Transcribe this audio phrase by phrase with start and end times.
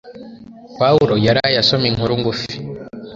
[0.79, 2.53] Pawulo yaraye asoma inkuru ngufi